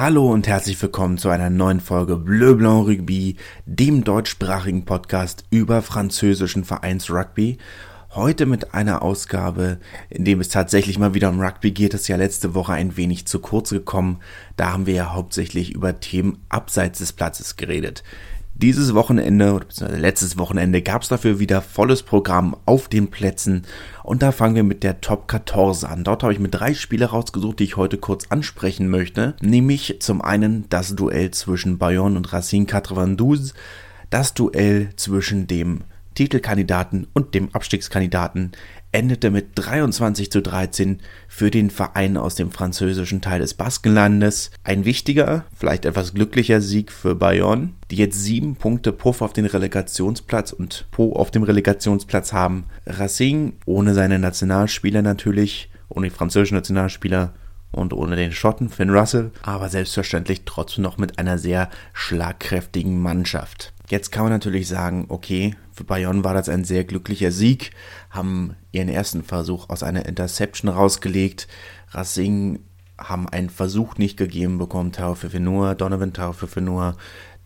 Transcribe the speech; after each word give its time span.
Hallo 0.00 0.32
und 0.32 0.48
herzlich 0.48 0.80
willkommen 0.80 1.18
zu 1.18 1.28
einer 1.28 1.50
neuen 1.50 1.78
Folge 1.78 2.16
Bleu 2.16 2.54
Blanc 2.54 2.88
Rugby, 2.88 3.36
dem 3.66 4.02
deutschsprachigen 4.02 4.86
Podcast 4.86 5.44
über 5.50 5.82
französischen 5.82 6.64
Vereinsrugby. 6.64 7.58
Heute 8.14 8.46
mit 8.46 8.72
einer 8.72 9.02
Ausgabe, 9.02 9.78
in 10.08 10.24
dem 10.24 10.40
es 10.40 10.48
tatsächlich 10.48 10.98
mal 10.98 11.12
wieder 11.12 11.28
um 11.28 11.38
Rugby 11.38 11.72
geht. 11.72 11.92
Das 11.92 12.00
ist 12.00 12.08
ja 12.08 12.16
letzte 12.16 12.54
Woche 12.54 12.72
ein 12.72 12.96
wenig 12.96 13.26
zu 13.26 13.40
kurz 13.40 13.68
gekommen. 13.68 14.20
Da 14.56 14.72
haben 14.72 14.86
wir 14.86 14.94
ja 14.94 15.12
hauptsächlich 15.12 15.74
über 15.74 16.00
Themen 16.00 16.38
abseits 16.48 17.00
des 17.00 17.12
Platzes 17.12 17.56
geredet. 17.56 18.02
Dieses 18.62 18.92
Wochenende, 18.92 19.54
beziehungsweise 19.54 19.98
letztes 19.98 20.36
Wochenende, 20.36 20.82
gab 20.82 21.00
es 21.00 21.08
dafür 21.08 21.38
wieder 21.38 21.62
volles 21.62 22.02
Programm 22.02 22.54
auf 22.66 22.88
den 22.88 23.08
Plätzen. 23.08 23.62
Und 24.02 24.20
da 24.22 24.32
fangen 24.32 24.54
wir 24.54 24.64
mit 24.64 24.82
der 24.82 25.00
Top 25.00 25.30
14 25.30 25.88
an. 25.88 26.04
Dort 26.04 26.22
habe 26.22 26.34
ich 26.34 26.38
mir 26.38 26.50
drei 26.50 26.74
Spiele 26.74 27.06
rausgesucht, 27.06 27.58
die 27.58 27.64
ich 27.64 27.78
heute 27.78 27.96
kurz 27.96 28.26
ansprechen 28.28 28.90
möchte. 28.90 29.34
Nämlich 29.40 29.96
zum 30.00 30.20
einen 30.20 30.68
das 30.68 30.94
Duell 30.94 31.30
zwischen 31.30 31.78
Bayonne 31.78 32.18
und 32.18 32.34
Racine 32.34 32.66
92, 32.66 33.54
das 34.10 34.34
Duell 34.34 34.90
zwischen 34.96 35.46
dem 35.46 35.84
Titelkandidaten 36.20 37.06
und 37.14 37.34
dem 37.34 37.48
Abstiegskandidaten 37.54 38.52
endete 38.92 39.30
mit 39.30 39.52
23 39.54 40.30
zu 40.30 40.42
13 40.42 41.00
für 41.28 41.50
den 41.50 41.70
Verein 41.70 42.18
aus 42.18 42.34
dem 42.34 42.50
französischen 42.50 43.22
Teil 43.22 43.40
des 43.40 43.54
Baskenlandes. 43.54 44.50
Ein 44.62 44.84
wichtiger, 44.84 45.46
vielleicht 45.54 45.86
etwas 45.86 46.12
glücklicher 46.12 46.60
Sieg 46.60 46.92
für 46.92 47.14
Bayonne, 47.14 47.70
die 47.90 47.96
jetzt 47.96 48.22
sieben 48.22 48.56
Punkte 48.56 48.92
Puff 48.92 49.22
auf 49.22 49.32
den 49.32 49.46
Relegationsplatz 49.46 50.52
und 50.52 50.84
Po 50.90 51.14
auf 51.14 51.30
dem 51.30 51.42
Relegationsplatz 51.42 52.34
haben. 52.34 52.64
Racing 52.84 53.54
ohne 53.64 53.94
seine 53.94 54.18
Nationalspieler 54.18 55.00
natürlich, 55.00 55.70
ohne 55.88 56.08
die 56.08 56.14
französischen 56.14 56.56
Nationalspieler 56.56 57.32
und 57.72 57.94
ohne 57.94 58.16
den 58.16 58.32
Schotten 58.32 58.68
Finn 58.68 58.90
Russell, 58.90 59.30
aber 59.40 59.70
selbstverständlich 59.70 60.42
trotzdem 60.44 60.82
noch 60.82 60.98
mit 60.98 61.18
einer 61.18 61.38
sehr 61.38 61.70
schlagkräftigen 61.94 63.00
Mannschaft. 63.00 63.72
Jetzt 63.90 64.12
kann 64.12 64.22
man 64.22 64.32
natürlich 64.32 64.68
sagen, 64.68 65.06
okay, 65.08 65.56
für 65.72 65.82
Bayonne 65.82 66.22
war 66.22 66.32
das 66.32 66.48
ein 66.48 66.62
sehr 66.62 66.84
glücklicher 66.84 67.32
Sieg, 67.32 67.72
haben 68.08 68.54
ihren 68.70 68.88
ersten 68.88 69.24
Versuch 69.24 69.68
aus 69.68 69.82
einer 69.82 70.06
Interception 70.06 70.70
rausgelegt. 70.70 71.48
Racing 71.90 72.60
haben 72.96 73.28
einen 73.28 73.50
Versuch 73.50 73.96
nicht 73.96 74.16
gegeben 74.16 74.58
bekommen, 74.58 74.92
Tau 74.92 75.16
für 75.16 75.30
Fenua, 75.30 75.74
Donovan 75.74 76.12
Tau 76.12 76.32
für 76.32 76.46
Fenua, 76.46 76.96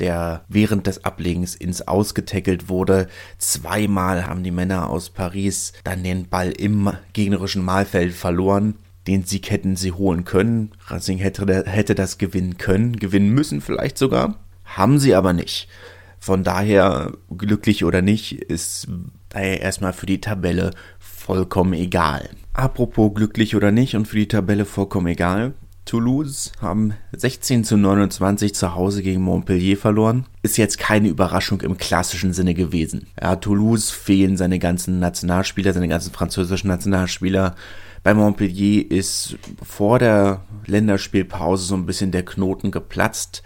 der 0.00 0.44
während 0.48 0.86
des 0.86 1.06
Ablegens 1.06 1.54
ins 1.54 1.88
Ausgetackelt 1.88 2.68
wurde. 2.68 3.06
Zweimal 3.38 4.26
haben 4.26 4.42
die 4.42 4.50
Männer 4.50 4.90
aus 4.90 5.08
Paris 5.08 5.72
dann 5.82 6.04
den 6.04 6.28
Ball 6.28 6.50
im 6.50 6.92
gegnerischen 7.14 7.64
Mahlfeld 7.64 8.12
verloren. 8.12 8.74
Den 9.06 9.24
Sieg 9.24 9.50
hätten 9.50 9.76
sie 9.76 9.92
holen 9.92 10.26
können. 10.26 10.72
Racing 10.88 11.16
hätte, 11.16 11.64
hätte 11.64 11.94
das 11.94 12.18
gewinnen 12.18 12.58
können, 12.58 12.96
gewinnen 12.96 13.30
müssen 13.30 13.62
vielleicht 13.62 13.96
sogar. 13.96 14.40
Haben 14.64 14.98
sie 14.98 15.14
aber 15.14 15.32
nicht. 15.32 15.68
Von 16.24 16.42
daher, 16.42 17.12
glücklich 17.36 17.84
oder 17.84 18.00
nicht, 18.00 18.32
ist 18.32 18.88
erstmal 19.34 19.92
für 19.92 20.06
die 20.06 20.22
Tabelle 20.22 20.70
vollkommen 20.98 21.74
egal. 21.74 22.30
Apropos 22.54 23.12
glücklich 23.12 23.54
oder 23.54 23.70
nicht 23.70 23.94
und 23.94 24.08
für 24.08 24.16
die 24.16 24.28
Tabelle 24.28 24.64
vollkommen 24.64 25.08
egal. 25.08 25.52
Toulouse 25.84 26.52
haben 26.62 26.94
16 27.12 27.64
zu 27.64 27.76
29 27.76 28.54
zu 28.54 28.74
Hause 28.74 29.02
gegen 29.02 29.20
Montpellier 29.20 29.76
verloren. 29.76 30.24
Ist 30.40 30.56
jetzt 30.56 30.78
keine 30.78 31.08
Überraschung 31.08 31.60
im 31.60 31.76
klassischen 31.76 32.32
Sinne 32.32 32.54
gewesen. 32.54 33.08
Ja, 33.20 33.36
Toulouse 33.36 33.90
fehlen 33.90 34.38
seine 34.38 34.58
ganzen 34.58 35.00
Nationalspieler, 35.00 35.74
seine 35.74 35.88
ganzen 35.88 36.14
französischen 36.14 36.68
Nationalspieler. 36.68 37.54
Bei 38.02 38.14
Montpellier 38.14 38.90
ist 38.90 39.36
vor 39.62 39.98
der 39.98 40.40
Länderspielpause 40.64 41.66
so 41.66 41.74
ein 41.74 41.84
bisschen 41.84 42.12
der 42.12 42.24
Knoten 42.24 42.70
geplatzt. 42.70 43.42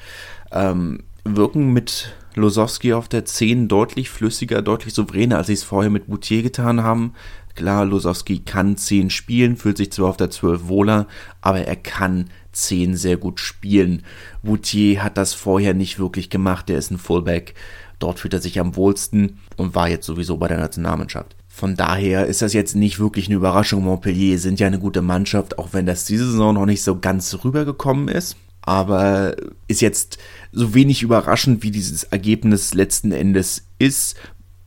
Ähm, 0.52 1.02
wirken 1.24 1.72
mit 1.72 2.14
Losowski 2.38 2.92
auf 2.92 3.08
der 3.08 3.24
10 3.24 3.68
deutlich 3.68 4.10
flüssiger, 4.10 4.62
deutlich 4.62 4.94
souveräner, 4.94 5.36
als 5.36 5.48
sie 5.48 5.52
es 5.52 5.62
vorher 5.62 5.90
mit 5.90 6.06
Boutier 6.06 6.42
getan 6.42 6.82
haben. 6.82 7.12
Klar, 7.54 7.84
Losowski 7.84 8.40
kann 8.40 8.76
10 8.76 9.10
spielen, 9.10 9.56
fühlt 9.56 9.76
sich 9.76 9.92
zwar 9.92 10.08
auf 10.08 10.16
der 10.16 10.30
12 10.30 10.68
wohler, 10.68 11.06
aber 11.40 11.60
er 11.60 11.76
kann 11.76 12.30
10 12.52 12.96
sehr 12.96 13.16
gut 13.16 13.40
spielen. 13.40 14.04
Boutier 14.42 15.02
hat 15.02 15.18
das 15.18 15.34
vorher 15.34 15.74
nicht 15.74 15.98
wirklich 15.98 16.30
gemacht, 16.30 16.68
der 16.68 16.78
ist 16.78 16.90
ein 16.90 16.98
Fullback. 16.98 17.54
Dort 17.98 18.20
fühlt 18.20 18.34
er 18.34 18.40
sich 18.40 18.60
am 18.60 18.76
wohlsten 18.76 19.38
und 19.56 19.74
war 19.74 19.88
jetzt 19.88 20.06
sowieso 20.06 20.36
bei 20.36 20.48
der 20.48 20.58
Nationalmannschaft. 20.58 21.34
Von 21.48 21.74
daher 21.74 22.26
ist 22.26 22.42
das 22.42 22.52
jetzt 22.52 22.76
nicht 22.76 23.00
wirklich 23.00 23.26
eine 23.26 23.34
Überraschung. 23.34 23.82
Montpellier 23.82 24.38
sind 24.38 24.60
ja 24.60 24.68
eine 24.68 24.78
gute 24.78 25.02
Mannschaft, 25.02 25.58
auch 25.58 25.70
wenn 25.72 25.86
das 25.86 26.04
diese 26.04 26.30
Saison 26.30 26.54
noch 26.54 26.66
nicht 26.66 26.84
so 26.84 27.00
ganz 27.00 27.36
rübergekommen 27.44 28.06
ist 28.06 28.36
aber 28.68 29.34
ist 29.66 29.80
jetzt 29.80 30.18
so 30.52 30.74
wenig 30.74 31.02
überraschend, 31.02 31.62
wie 31.62 31.70
dieses 31.70 32.04
Ergebnis 32.04 32.74
letzten 32.74 33.12
Endes 33.12 33.66
ist. 33.78 34.14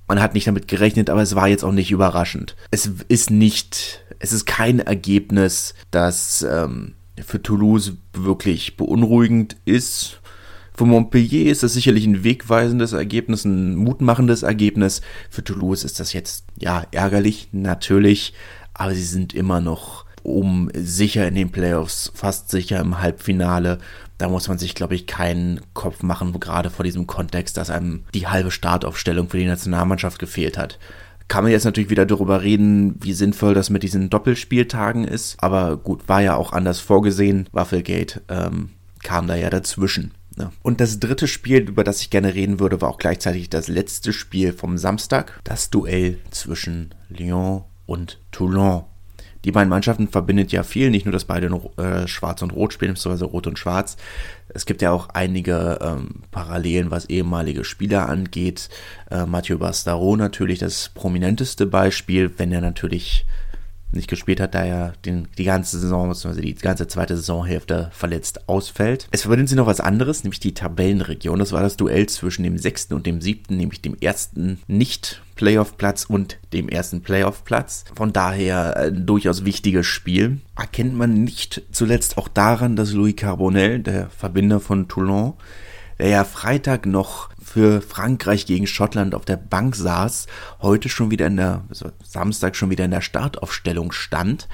Man 0.08 0.20
hat 0.20 0.34
nicht 0.34 0.48
damit 0.48 0.68
gerechnet, 0.68 1.12
aber 1.12 1.22
es 1.22 1.36
war 1.36 1.48
jetzt 1.48 1.64
auch 1.64 1.72
nicht 1.72 1.92
überraschend. 1.92 2.56
Es 2.72 2.90
ist 3.10 3.30
nicht, 3.30 4.04
es 4.18 4.34
ist 4.34 4.48
kein 4.48 4.80
Ergebnis, 4.80 5.76
das 5.92 6.42
ähm, 6.42 6.96
für 7.24 7.44
Toulouse 7.44 7.94
wirklich 8.14 8.76
beunruhigend 8.76 9.56
ist. 9.66 10.20
Für 10.76 10.86
Montpellier 10.86 11.52
ist 11.52 11.62
das 11.62 11.74
sicherlich 11.74 12.08
ein 12.08 12.24
wegweisendes 12.24 12.94
Ergebnis, 12.94 13.46
ein 13.46 13.76
mutmachendes 13.76 14.42
Ergebnis. 14.42 15.02
Für 15.30 15.44
Toulouse 15.44 15.84
ist 15.84 16.00
das 16.00 16.12
jetzt, 16.14 16.46
ja, 16.58 16.88
ärgerlich, 16.92 17.50
natürlich, 17.52 18.34
aber 18.74 18.96
sie 18.96 19.04
sind 19.04 19.36
immer 19.36 19.62
noch 19.62 20.01
um 20.24 20.70
sicher 20.74 21.28
in 21.28 21.36
den 21.36 21.52
Playoffs, 21.52 22.12
fast 22.14 22.50
sicher 22.50 22.80
im 22.80 23.02
Halbfinale. 23.02 23.80
Da 24.18 24.30
muss 24.30 24.48
man 24.48 24.58
sich, 24.58 24.76
glaube 24.76 24.96
ich, 24.96 25.08
keinen 25.08 25.62
Kopf 25.74 26.04
machen, 26.04 26.40
gerade 26.40 26.70
vor 26.70 26.84
diesem 26.84 27.08
Kontext, 27.08 27.58
dass 27.58 27.70
einem 27.70 28.04
die 28.14 28.28
halbe 28.28 28.52
Startaufstellung 28.52 29.30
für 29.30 29.38
die 29.38 29.46
Nationalmannschaft 29.46 30.20
gefehlt 30.20 30.58
hat. 30.58 30.78
Kann 31.28 31.44
man 31.44 31.52
jetzt 31.52 31.64
natürlich 31.64 31.90
wieder 31.90 32.06
darüber 32.06 32.42
reden, 32.42 32.96
wie 33.00 33.14
sinnvoll 33.14 33.54
das 33.54 33.70
mit 33.70 33.84
diesen 33.84 34.10
Doppelspieltagen 34.10 35.06
ist. 35.06 35.42
Aber 35.42 35.78
gut, 35.78 36.10
war 36.10 36.22
ja 36.22 36.36
auch 36.36 36.52
anders 36.52 36.80
vorgesehen. 36.82 37.48
Waffelgate 37.52 38.22
ähm, 38.28 38.72
kam 39.02 39.28
da 39.28 39.36
ja 39.36 39.50
dazwischen. 39.50 40.14
Ne? 40.36 40.52
Und 40.62 40.82
das 40.82 41.00
dritte 41.00 41.28
Spiel, 41.28 41.70
über 41.70 41.84
das 41.84 42.02
ich 42.02 42.10
gerne 42.10 42.34
reden 42.34 42.60
würde, 42.60 42.82
war 42.82 42.90
auch 42.90 42.98
gleichzeitig 42.98 43.50
das 43.50 43.68
letzte 43.68 44.14
Spiel 44.14 44.54
vom 44.54 44.78
Samstag. 44.78 45.40
Das 45.44 45.70
Duell 45.70 46.20
zwischen 46.32 46.94
Lyon 47.10 47.64
und 47.86 48.20
Toulon. 48.32 48.84
Die 49.44 49.52
beiden 49.52 49.70
Mannschaften 49.70 50.08
verbindet 50.08 50.52
ja 50.52 50.64
viel, 50.64 50.92
nicht 50.92 51.06
nur, 51.06 51.14
dass 51.14 51.26
beide 51.26 51.48
äh, 51.78 52.08
Schwarz 52.08 52.42
und 52.42 52.52
Rot 52.52 52.74
spielen, 52.74 52.94
beziehungsweise 52.94 53.26
Rot 53.26 53.48
und 53.48 53.58
Schwarz. 53.58 53.98
Es 54.50 54.66
gibt 54.66 54.82
ja 54.82 54.92
auch 54.92 55.10
einige 55.10 55.80
ähm, 55.82 56.22
Parallelen, 56.32 56.92
was 56.92 57.06
ehemalige 57.06 57.64
Spieler 57.64 58.08
angeht. 58.10 58.70
Äh, 59.10 59.26
Mathieu 59.26 59.58
Bastaro 59.58 60.16
natürlich 60.16 60.60
das 60.60 60.90
prominenteste 60.90 61.66
Beispiel, 61.66 62.32
wenn 62.38 62.52
er 62.52 62.62
natürlich 62.62 63.26
nicht 63.92 64.10
gespielt 64.10 64.40
hat, 64.40 64.56
da 64.56 64.64
er 64.64 64.94
den, 65.06 65.28
die 65.38 65.44
ganze 65.44 65.80
Saison, 65.80 66.10
beziehungsweise 66.10 66.42
die 66.42 66.56
ganze 66.56 66.88
zweite 66.88 67.16
Saisonhälfte 67.16 67.90
verletzt 67.94 68.48
ausfällt. 68.48 69.08
Es 69.12 69.22
verbindet 69.22 69.50
sie 69.50 69.56
noch 69.56 69.68
was 69.68 69.80
anderes, 69.80 70.24
nämlich 70.24 70.40
die 70.40 70.54
Tabellenregion. 70.54 71.40
Das 71.40 71.52
war 71.52 71.62
das 71.62 71.78
Duell 71.78 72.08
zwischen 72.08 72.44
dem 72.44 72.58
sechsten 72.58 72.94
und 72.94 73.06
dem 73.06 73.22
siebten, 73.22 73.58
nämlich 73.58 73.82
dem 73.82 73.98
ersten 74.00 74.60
nicht 74.68 75.22
Playoff-Platz 75.36 76.06
und 76.06 76.38
dem 76.54 76.70
ersten 76.70 77.02
Playoff-Platz. 77.02 77.86
Von 77.96 78.14
daher 78.14 78.78
ein 78.78 78.96
äh, 78.96 79.02
durchaus 79.02 79.44
wichtiges 79.44 79.88
Spiel. 79.88 80.40
Erkennt 80.56 80.96
man 80.96 81.24
nicht 81.24 81.64
zuletzt 81.72 82.18
auch 82.18 82.28
daran, 82.28 82.76
dass 82.76 82.94
Louis 82.94 83.16
Carbonell, 83.16 83.80
der 83.80 84.10
Verbinder 84.12 84.60
von 84.60 84.88
Toulon, 84.88 85.34
der 85.98 86.10
ja 86.10 86.24
Freitag 86.24 86.86
noch 86.86 87.31
für 87.52 87.82
Frankreich 87.82 88.46
gegen 88.46 88.66
Schottland 88.66 89.14
auf 89.14 89.26
der 89.26 89.36
Bank 89.36 89.76
saß, 89.76 90.28
heute 90.62 90.88
schon 90.88 91.12
wieder 91.12 91.28
in 91.28 91.36
der, 91.36 91.66
also 91.68 91.92
Samstag 92.04 92.56
schon 92.56 92.70
wieder 92.70 92.86
in 92.86 92.92
der 92.92 93.02
Startaufstellung 93.02 93.92
stand. 93.92 94.48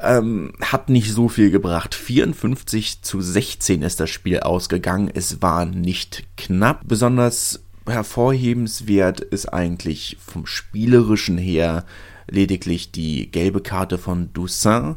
Ähm, 0.00 0.54
hat 0.62 0.88
nicht 0.88 1.12
so 1.12 1.28
viel 1.28 1.50
gebracht. 1.50 1.94
54 1.94 3.02
zu 3.02 3.20
16 3.20 3.82
ist 3.82 4.00
das 4.00 4.08
Spiel 4.08 4.40
ausgegangen. 4.40 5.10
Es 5.12 5.42
war 5.42 5.66
nicht 5.66 6.24
knapp. 6.38 6.80
Besonders 6.86 7.62
hervorhebenswert 7.86 9.20
ist 9.20 9.52
eigentlich 9.52 10.16
vom 10.24 10.46
spielerischen 10.46 11.36
her 11.36 11.84
lediglich 12.30 12.92
die 12.92 13.30
gelbe 13.30 13.60
Karte 13.60 13.98
von 13.98 14.32
Doussaint 14.32 14.96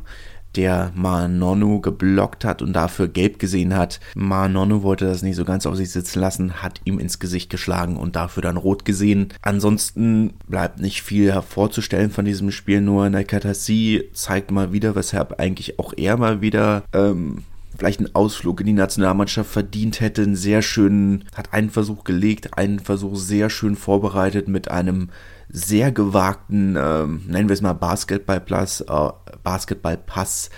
der 0.55 0.91
Manonu 0.95 1.81
geblockt 1.81 2.45
hat 2.45 2.61
und 2.61 2.73
dafür 2.73 3.07
gelb 3.07 3.39
gesehen 3.39 3.75
hat. 3.75 3.99
Manonu 4.15 4.83
wollte 4.83 5.05
das 5.05 5.21
nicht 5.21 5.35
so 5.35 5.45
ganz 5.45 5.65
auf 5.65 5.75
sich 5.75 5.91
sitzen 5.91 6.19
lassen, 6.19 6.63
hat 6.63 6.81
ihm 6.85 6.99
ins 6.99 7.19
Gesicht 7.19 7.49
geschlagen 7.49 7.97
und 7.97 8.15
dafür 8.15 8.43
dann 8.43 8.57
rot 8.57 8.85
gesehen. 8.85 9.29
Ansonsten 9.41 10.33
bleibt 10.47 10.79
nicht 10.79 11.01
viel 11.01 11.31
hervorzustellen 11.31 12.11
von 12.11 12.25
diesem 12.25 12.51
Spiel, 12.51 12.81
nur 12.81 13.09
Nakatassi 13.09 14.09
zeigt 14.13 14.51
mal 14.51 14.71
wieder, 14.71 14.95
weshalb 14.95 15.39
eigentlich 15.39 15.79
auch 15.79 15.93
er 15.95 16.17
mal 16.17 16.41
wieder 16.41 16.83
ähm, 16.93 17.43
vielleicht 17.77 17.99
einen 17.99 18.15
Ausflug 18.15 18.59
in 18.61 18.67
die 18.67 18.73
Nationalmannschaft 18.73 19.49
verdient 19.49 19.99
hätte. 19.99 20.23
Einen 20.23 20.35
sehr 20.35 20.61
schönen, 20.61 21.25
hat 21.35 21.53
einen 21.53 21.69
Versuch 21.69 22.03
gelegt, 22.03 22.57
einen 22.57 22.79
Versuch 22.79 23.15
sehr 23.15 23.49
schön 23.49 23.75
vorbereitet 23.75 24.47
mit 24.47 24.69
einem 24.69 25.09
sehr 25.53 25.93
gewagten, 25.93 26.75
ähm, 26.77 27.21
nennen 27.27 27.47
wir 27.47 27.53
es 27.53 27.61
mal 27.61 27.73
Basketballpass, 27.73 28.81
äh, 28.81 29.09
Basketballpass 29.43 30.49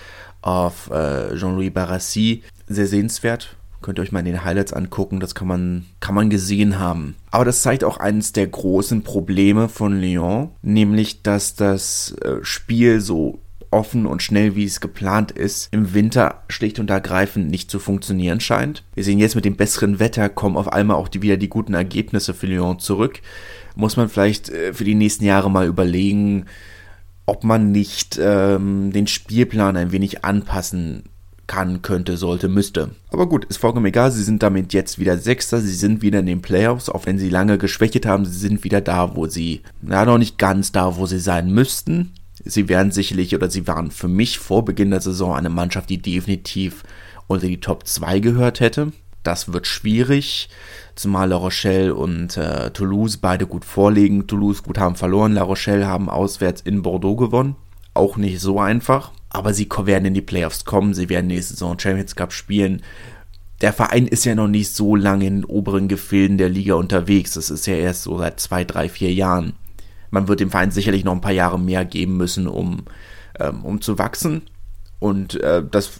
auf 0.41 0.89
äh, 0.89 1.35
Jean-Louis 1.35 1.71
Barassi. 1.71 2.43
Sehr 2.67 2.87
sehenswert 2.87 3.55
Könnt 3.85 3.99
ihr 3.99 4.01
euch 4.01 4.11
mal 4.11 4.21
in 4.21 4.25
den 4.25 4.43
Highlights 4.43 4.73
angucken, 4.73 5.19
das 5.19 5.35
kann 5.35 5.47
man, 5.47 5.85
kann 5.99 6.15
man 6.15 6.31
gesehen 6.31 6.79
haben. 6.79 7.15
Aber 7.29 7.45
das 7.45 7.61
zeigt 7.61 7.83
auch 7.83 7.97
eines 7.97 8.33
der 8.33 8.47
großen 8.47 9.03
Probleme 9.03 9.69
von 9.69 10.01
Lyon, 10.01 10.49
nämlich 10.63 11.21
dass 11.21 11.53
das 11.53 12.15
äh, 12.23 12.37
Spiel 12.41 12.99
so 12.99 13.37
offen 13.75 14.05
und 14.05 14.23
schnell, 14.23 14.55
wie 14.55 14.63
es 14.63 14.79
geplant 14.79 15.31
ist, 15.31 15.67
im 15.71 15.93
Winter 15.93 16.43
schlicht 16.47 16.79
und 16.79 16.89
ergreifend 16.89 17.51
nicht 17.51 17.69
zu 17.69 17.79
funktionieren 17.79 18.39
scheint. 18.39 18.83
Wir 18.95 19.03
sehen 19.03 19.19
jetzt 19.19 19.35
mit 19.35 19.43
dem 19.43 19.57
besseren 19.57 19.99
Wetter 19.99 20.29
kommen 20.29 20.55
auf 20.55 20.71
einmal 20.71 20.95
auch 20.95 21.09
die, 21.09 21.21
wieder 21.21 21.35
die 21.35 21.49
guten 21.49 21.73
Ergebnisse 21.73 22.33
für 22.33 22.47
Lyon 22.47 22.79
zurück. 22.79 23.19
Muss 23.75 23.97
man 23.97 24.07
vielleicht 24.07 24.49
äh, 24.49 24.73
für 24.73 24.85
die 24.85 24.95
nächsten 24.95 25.25
Jahre 25.25 25.51
mal 25.51 25.67
überlegen, 25.67 26.45
ob 27.25 27.43
man 27.43 27.71
nicht 27.73 28.17
ähm, 28.21 28.93
den 28.93 29.07
Spielplan 29.07 29.75
ein 29.75 29.91
wenig 29.91 30.23
anpassen 30.23 31.03
kann, 31.47 31.81
könnte, 31.81 32.15
sollte, 32.15 32.47
müsste. 32.47 32.91
Aber 33.11 33.27
gut, 33.27 33.45
ist 33.45 33.57
vollkommen 33.57 33.85
egal. 33.85 34.11
Sie 34.11 34.23
sind 34.23 34.41
damit 34.41 34.73
jetzt 34.73 34.99
wieder 34.99 35.17
Sechster. 35.17 35.59
Sie 35.59 35.75
sind 35.75 36.01
wieder 36.01 36.19
in 36.19 36.25
den 36.25 36.41
Playoffs, 36.41 36.89
auch 36.89 37.05
wenn 37.05 37.19
sie 37.19 37.29
lange 37.29 37.57
geschwächt 37.57 38.05
haben. 38.05 38.25
Sie 38.25 38.39
sind 38.39 38.63
wieder 38.63 38.81
da, 38.81 39.15
wo 39.15 39.27
sie, 39.27 39.61
na, 39.81 40.05
noch 40.05 40.17
nicht 40.17 40.37
ganz 40.37 40.71
da, 40.71 40.95
wo 40.97 41.05
sie 41.05 41.19
sein 41.19 41.51
müssten. 41.51 42.13
Sie 42.45 42.69
wären 42.69 42.91
sicherlich, 42.91 43.33
oder 43.35 43.49
sie 43.49 43.67
waren 43.67 43.89
für 43.91 44.07
mich 44.07 44.37
vor 44.37 44.63
Beginn 44.63 44.91
der 44.91 45.01
Saison 45.01 45.35
eine 45.35 45.49
Mannschaft, 45.49 45.89
die 45.89 46.01
definitiv 46.01 46.83
unter 47.27 47.47
die 47.47 47.59
Top 47.59 47.87
2 47.87 48.19
gehört 48.19 48.59
hätte. 48.59 48.91
Das 49.23 49.51
wird 49.51 49.65
schwierig, 49.65 50.49
zumal 50.93 51.29
La 51.29 51.37
Rochelle 51.37 51.95
und 51.95 52.37
äh, 52.37 52.69
Toulouse 52.69 53.17
beide 53.17 53.47
gut 53.47 53.65
vorlegen. 53.65 54.27
Toulouse 54.27 54.61
gut 54.61 54.77
haben 54.77 54.95
verloren, 54.95 55.33
La 55.33 55.41
Rochelle 55.41 55.87
haben 55.87 56.09
auswärts 56.09 56.61
in 56.61 56.83
Bordeaux 56.83 57.15
gewonnen. 57.15 57.55
Auch 57.95 58.17
nicht 58.17 58.39
so 58.39 58.59
einfach, 58.59 59.11
aber 59.29 59.53
sie 59.53 59.67
werden 59.83 60.05
in 60.05 60.13
die 60.13 60.21
Playoffs 60.21 60.63
kommen, 60.63 60.93
sie 60.93 61.09
werden 61.09 61.27
nächste 61.27 61.53
Saison 61.53 61.79
Champions 61.79 62.15
Cup 62.15 62.33
spielen. 62.33 62.83
Der 63.61 63.73
Verein 63.73 64.05
ist 64.05 64.25
ja 64.25 64.35
noch 64.35 64.47
nicht 64.47 64.75
so 64.75 64.95
lange 64.95 65.25
in 65.25 65.37
den 65.37 65.45
oberen 65.45 65.87
Gefilden 65.87 66.37
der 66.37 66.49
Liga 66.49 66.75
unterwegs. 66.75 67.33
Das 67.33 67.49
ist 67.49 67.65
ja 67.65 67.75
erst 67.75 68.03
so 68.03 68.19
seit 68.19 68.39
zwei, 68.39 68.63
drei, 68.63 68.89
vier 68.89 69.11
Jahren. 69.11 69.53
Man 70.15 70.29
wird 70.29 70.39
dem 70.39 70.49
Verein 70.49 70.71
sicherlich 70.71 71.03
noch 71.03 71.11
ein 71.11 71.19
paar 71.19 71.33
Jahre 71.33 71.59
mehr 71.59 71.83
geben 71.83 72.15
müssen, 72.15 72.47
um, 72.47 72.85
ähm, 73.37 73.65
um 73.65 73.81
zu 73.81 73.99
wachsen. 73.99 74.43
Und 74.99 75.35
äh, 75.43 75.61
das 75.69 75.99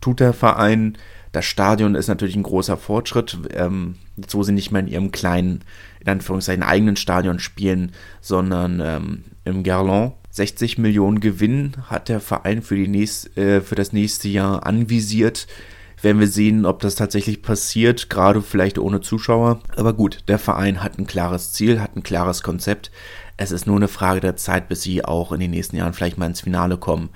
tut 0.00 0.20
der 0.20 0.32
Verein. 0.32 0.96
Das 1.32 1.44
Stadion 1.44 1.96
ist 1.96 2.06
natürlich 2.06 2.36
ein 2.36 2.44
großer 2.44 2.76
Fortschritt. 2.76 3.36
Ähm, 3.52 3.96
jetzt, 4.16 4.36
wo 4.36 4.44
sie 4.44 4.52
nicht 4.52 4.70
mehr 4.70 4.82
in 4.82 4.86
ihrem 4.86 5.10
kleinen, 5.10 5.64
in 5.98 6.08
Anführungszeichen, 6.08 6.62
eigenen 6.62 6.94
Stadion 6.94 7.40
spielen, 7.40 7.90
sondern 8.20 8.80
ähm, 8.80 9.24
im 9.44 9.64
Gerland. 9.64 10.12
60 10.30 10.78
Millionen 10.78 11.18
Gewinn 11.18 11.72
hat 11.88 12.08
der 12.08 12.20
Verein 12.20 12.62
für, 12.62 12.76
die 12.76 12.86
nächst, 12.86 13.36
äh, 13.36 13.60
für 13.60 13.74
das 13.74 13.92
nächste 13.92 14.28
Jahr 14.28 14.64
anvisiert. 14.66 15.48
Werden 16.00 16.20
wir 16.20 16.28
sehen, 16.28 16.64
ob 16.64 16.80
das 16.80 16.94
tatsächlich 16.94 17.42
passiert, 17.42 18.08
gerade 18.08 18.40
vielleicht 18.42 18.78
ohne 18.78 19.00
Zuschauer. 19.00 19.60
Aber 19.76 19.92
gut, 19.92 20.20
der 20.28 20.38
Verein 20.38 20.82
hat 20.82 20.98
ein 20.98 21.06
klares 21.06 21.52
Ziel, 21.52 21.80
hat 21.80 21.96
ein 21.96 22.02
klares 22.02 22.42
Konzept. 22.42 22.90
Es 23.36 23.50
ist 23.50 23.66
nur 23.66 23.76
eine 23.76 23.88
Frage 23.88 24.20
der 24.20 24.36
Zeit, 24.36 24.68
bis 24.68 24.82
sie 24.82 25.04
auch 25.04 25.32
in 25.32 25.40
den 25.40 25.50
nächsten 25.50 25.76
Jahren 25.76 25.94
vielleicht 25.94 26.18
mal 26.18 26.26
ins 26.26 26.40
Finale 26.40 26.76
kommen. 26.76 27.10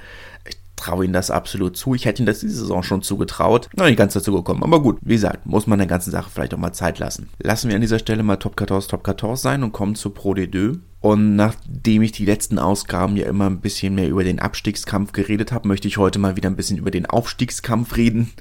Ich 0.49 0.56
traue 0.76 1.05
ihnen 1.05 1.12
das 1.12 1.31
absolut 1.31 1.76
zu. 1.76 1.94
Ich 1.94 2.06
hätte 2.06 2.23
ihnen 2.23 2.26
das 2.26 2.40
diese 2.40 2.56
Saison 2.56 2.82
schon 2.82 3.02
zugetraut. 3.02 3.69
Noch 3.76 3.87
nicht 3.87 3.99
ganz 3.99 4.14
dazu 4.14 4.32
gekommen. 4.32 4.64
Aber 4.64 4.82
gut, 4.82 4.99
wie 5.00 5.14
gesagt, 5.14 5.46
muss 5.46 5.69
man 5.69 5.79
der 5.79 5.88
ganzen 5.88 6.11
Sache 6.11 6.31
vielleicht 6.31 6.55
auch 6.55 6.58
mal 6.58 6.73
Zeit 6.73 6.99
lassen. 6.99 7.29
Lassen 7.40 7.69
wir 7.69 7.76
an 7.76 7.81
dieser 7.82 8.00
Stelle 8.00 8.25
mal 8.25 8.37
Top 8.37 8.58
14, 8.58 8.88
Top 8.88 9.05
14 9.05 9.37
sein 9.37 9.62
und 9.62 9.73
kommen 9.73 9.94
zu 9.94 10.11
Pro 10.11 10.32
D2. 10.32 10.79
Und 11.00 11.34
nachdem 11.34 12.02
ich 12.02 12.12
die 12.12 12.25
letzten 12.25 12.61
Ausgaben 12.61 13.17
ja 13.17 13.26
immer 13.26 13.46
ein 13.46 13.61
bisschen 13.61 13.94
mehr 13.94 14.08
über 14.08 14.23
den 14.23 14.38
Abstiegskampf 14.38 15.12
geredet 15.12 15.50
habe, 15.50 15.67
möchte 15.67 15.88
ich 15.88 15.99
heute 15.99 16.20
mal 16.20 16.37
wieder 16.37 16.49
ein 16.49 16.56
bisschen 16.56 16.79
über 16.79 16.93
den 16.93 17.06
Aufstiegskampf 17.06 17.96
reden 17.96 18.32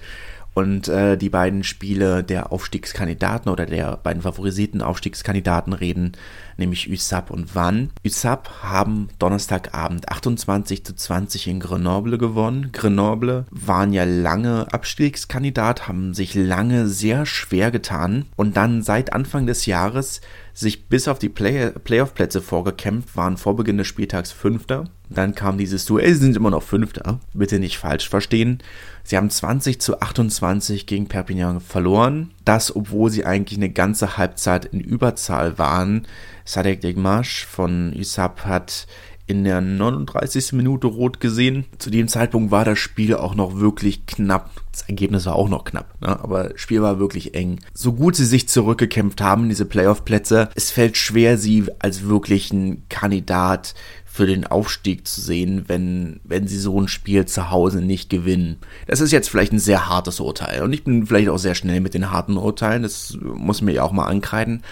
und 0.53 0.87
äh, 0.87 1.17
die 1.17 1.29
beiden 1.29 1.63
Spiele 1.63 2.23
der 2.23 2.51
Aufstiegskandidaten 2.51 3.51
oder 3.51 3.65
der 3.65 3.97
beiden 3.97 4.21
favorisierten 4.21 4.81
Aufstiegskandidaten 4.81 5.73
reden, 5.73 6.13
nämlich 6.57 6.91
USAP 6.91 7.31
und 7.31 7.55
Van. 7.55 7.91
USAP 8.05 8.49
haben 8.61 9.07
Donnerstagabend 9.19 10.09
28 10.09 10.85
zu 10.85 10.95
20 10.95 11.47
in 11.47 11.59
Grenoble 11.59 12.17
gewonnen. 12.17 12.71
Grenoble 12.71 13.45
waren 13.49 13.93
ja 13.93 14.03
lange 14.03 14.67
Abstiegskandidat, 14.73 15.87
haben 15.87 16.13
sich 16.13 16.35
lange 16.35 16.87
sehr 16.87 17.25
schwer 17.25 17.71
getan 17.71 18.25
und 18.35 18.57
dann 18.57 18.81
seit 18.81 19.13
Anfang 19.13 19.47
des 19.47 19.65
Jahres 19.65 20.21
sich 20.53 20.89
bis 20.89 21.07
auf 21.07 21.19
die 21.19 21.29
Play 21.29 21.71
Playoff-Plätze 21.71 22.41
vorgekämpft, 22.41 23.15
waren 23.15 23.37
vor 23.37 23.55
Beginn 23.55 23.77
des 23.77 23.87
Spieltags 23.87 24.31
Fünfter. 24.31 24.85
Dann 25.13 25.35
kam 25.35 25.57
dieses 25.57 25.85
Duell, 25.85 26.13
sie 26.13 26.21
sind 26.21 26.37
immer 26.37 26.49
noch 26.49 26.63
Fünfter, 26.63 27.19
bitte 27.33 27.59
nicht 27.59 27.77
falsch 27.77 28.07
verstehen. 28.07 28.59
Sie 29.03 29.17
haben 29.17 29.29
20 29.29 29.81
zu 29.81 29.99
28 29.99 30.85
gegen 30.85 31.07
Perpignan 31.07 31.59
verloren. 31.59 32.31
Das, 32.45 32.73
obwohl 32.73 33.09
sie 33.09 33.25
eigentlich 33.25 33.59
eine 33.59 33.69
ganze 33.69 34.17
Halbzeit 34.17 34.65
in 34.65 34.79
Überzahl 34.79 35.57
waren. 35.57 36.07
Sadek 36.45 36.81
Degmash 36.81 37.45
von 37.45 37.93
USAP 37.97 38.45
hat 38.45 38.87
in 39.31 39.43
der 39.43 39.61
39. 39.61 40.53
Minute 40.53 40.87
rot 40.87 41.19
gesehen. 41.19 41.65
Zu 41.79 41.89
dem 41.89 42.07
Zeitpunkt 42.07 42.51
war 42.51 42.65
das 42.65 42.77
Spiel 42.77 43.15
auch 43.15 43.33
noch 43.33 43.59
wirklich 43.59 44.05
knapp. 44.05 44.51
Das 44.71 44.83
Ergebnis 44.83 45.25
war 45.25 45.35
auch 45.35 45.49
noch 45.49 45.63
knapp, 45.63 45.99
ne? 46.01 46.19
aber 46.21 46.49
das 46.49 46.61
Spiel 46.61 46.81
war 46.81 46.99
wirklich 46.99 47.33
eng. 47.33 47.59
So 47.73 47.93
gut 47.93 48.15
sie 48.15 48.25
sich 48.25 48.47
zurückgekämpft 48.47 49.21
haben, 49.21 49.49
diese 49.49 49.65
Playoff-Plätze, 49.65 50.49
es 50.55 50.71
fällt 50.71 50.95
schwer, 50.95 51.37
sie 51.37 51.65
als 51.79 52.07
wirklichen 52.07 52.83
Kandidat 52.87 53.73
für 54.05 54.27
den 54.27 54.45
Aufstieg 54.45 55.07
zu 55.07 55.21
sehen, 55.21 55.63
wenn, 55.67 56.19
wenn 56.25 56.45
sie 56.45 56.57
so 56.57 56.79
ein 56.79 56.89
Spiel 56.89 57.25
zu 57.25 57.49
Hause 57.49 57.81
nicht 57.81 58.09
gewinnen. 58.09 58.57
Das 58.87 58.99
ist 58.99 59.13
jetzt 59.13 59.29
vielleicht 59.29 59.53
ein 59.53 59.59
sehr 59.59 59.87
hartes 59.87 60.19
Urteil 60.19 60.63
und 60.63 60.73
ich 60.73 60.83
bin 60.83 61.05
vielleicht 61.05 61.29
auch 61.29 61.37
sehr 61.37 61.55
schnell 61.55 61.79
mit 61.79 61.93
den 61.93 62.11
harten 62.11 62.35
Urteilen, 62.35 62.83
das 62.83 63.17
muss 63.21 63.61
mir 63.61 63.71
ja 63.71 63.83
auch 63.83 63.93
mal 63.93 64.07
ankreiden. 64.07 64.63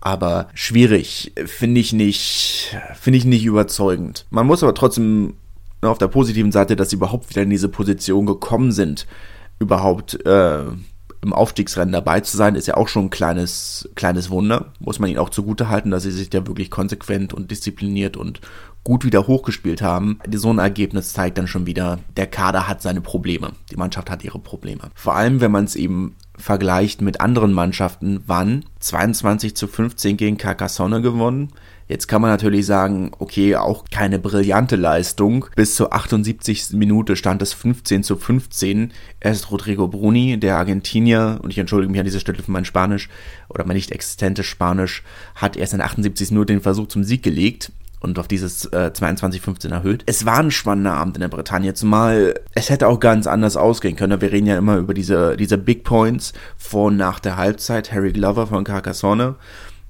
Aber 0.00 0.48
schwierig, 0.54 1.32
finde 1.46 1.80
ich 1.80 1.92
nicht, 1.92 2.76
finde 2.94 3.18
ich 3.18 3.24
nicht 3.24 3.44
überzeugend. 3.44 4.26
Man 4.30 4.46
muss 4.46 4.62
aber 4.62 4.74
trotzdem 4.74 5.34
auf 5.80 5.98
der 5.98 6.08
positiven 6.08 6.52
Seite, 6.52 6.76
dass 6.76 6.90
sie 6.90 6.96
überhaupt 6.96 7.30
wieder 7.30 7.42
in 7.42 7.50
diese 7.50 7.68
Position 7.68 8.26
gekommen 8.26 8.72
sind, 8.72 9.06
überhaupt 9.58 10.24
äh, 10.26 10.64
im 11.26 11.32
Aufstiegsrennen 11.32 11.92
dabei 11.92 12.20
zu 12.20 12.36
sein, 12.36 12.54
ist 12.54 12.68
ja 12.68 12.76
auch 12.76 12.88
schon 12.88 13.06
ein 13.06 13.10
kleines, 13.10 13.88
kleines 13.96 14.30
Wunder. 14.30 14.72
Muss 14.78 15.00
man 15.00 15.10
ihnen 15.10 15.18
auch 15.18 15.30
zugute 15.30 15.68
halten, 15.68 15.90
dass 15.90 16.04
sie 16.04 16.12
sich 16.12 16.30
da 16.30 16.46
wirklich 16.46 16.70
konsequent 16.70 17.34
und 17.34 17.50
diszipliniert 17.50 18.16
und 18.16 18.40
gut 18.84 19.04
wieder 19.04 19.26
hochgespielt 19.26 19.82
haben. 19.82 20.20
So 20.32 20.52
ein 20.52 20.58
Ergebnis 20.58 21.12
zeigt 21.12 21.36
dann 21.38 21.48
schon 21.48 21.66
wieder, 21.66 21.98
der 22.16 22.28
Kader 22.28 22.68
hat 22.68 22.80
seine 22.80 23.00
Probleme. 23.00 23.50
Die 23.72 23.76
Mannschaft 23.76 24.08
hat 24.08 24.22
ihre 24.22 24.38
Probleme. 24.38 24.90
Vor 24.94 25.16
allem, 25.16 25.40
wenn 25.40 25.50
man 25.50 25.64
es 25.64 25.74
eben 25.74 26.14
vergleicht 26.38 27.02
mit 27.02 27.20
anderen 27.20 27.52
Mannschaften, 27.52 28.22
wann 28.26 28.64
22 28.78 29.56
zu 29.56 29.66
15 29.66 30.16
gegen 30.16 30.38
Carcassonne 30.38 31.02
gewonnen. 31.02 31.50
Jetzt 31.88 32.08
kann 32.08 32.20
man 32.20 32.30
natürlich 32.30 32.66
sagen, 32.66 33.12
okay, 33.18 33.54
auch 33.56 33.84
keine 33.90 34.18
brillante 34.18 34.76
Leistung. 34.76 35.46
Bis 35.54 35.76
zur 35.76 35.94
78. 35.94 36.72
Minute 36.72 37.14
stand 37.14 37.42
es 37.42 37.52
15 37.52 38.02
zu 38.02 38.16
15. 38.16 38.92
Erst 39.20 39.50
Rodrigo 39.50 39.86
Bruni, 39.86 40.38
der 40.38 40.56
Argentinier, 40.56 41.38
und 41.42 41.50
ich 41.50 41.58
entschuldige 41.58 41.90
mich 41.90 42.00
an 42.00 42.06
dieser 42.06 42.20
Stelle 42.20 42.42
für 42.42 42.50
mein 42.50 42.64
Spanisch 42.64 43.08
oder 43.48 43.64
mein 43.64 43.76
nicht 43.76 43.92
existentes 43.92 44.46
Spanisch, 44.46 45.04
hat 45.36 45.56
erst 45.56 45.74
in 45.74 45.80
78 45.80 46.30
Minute 46.32 46.52
den 46.52 46.60
Versuch 46.62 46.88
zum 46.88 47.04
Sieg 47.04 47.22
gelegt 47.22 47.70
und 48.00 48.18
auf 48.18 48.28
dieses 48.28 48.66
äh, 48.66 48.90
22-15 48.92 49.70
erhöht. 49.70 50.02
Es 50.06 50.26
war 50.26 50.38
ein 50.38 50.50
spannender 50.50 50.94
Abend 50.94 51.16
in 51.16 51.20
der 51.20 51.28
Bretagne, 51.28 51.74
zumal 51.74 52.34
es 52.54 52.70
hätte 52.70 52.88
auch 52.88 53.00
ganz 53.00 53.26
anders 53.26 53.56
ausgehen 53.56 53.96
können. 53.96 54.20
Wir 54.20 54.32
reden 54.32 54.46
ja 54.46 54.58
immer 54.58 54.76
über 54.76 54.94
diese, 54.94 55.36
diese 55.36 55.58
Big 55.58 55.84
Points 55.84 56.32
vor 56.56 56.86
und 56.86 56.96
nach 56.96 57.20
der 57.20 57.36
Halbzeit. 57.36 57.92
Harry 57.92 58.12
Glover 58.12 58.46
von 58.46 58.64
Carcassonne 58.64 59.36